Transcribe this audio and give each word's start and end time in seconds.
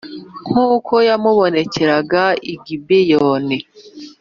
nk’uko 0.47 0.93
yamubonekeraga 1.07 2.23
i 2.53 2.55
Gibeyoni 2.65 3.57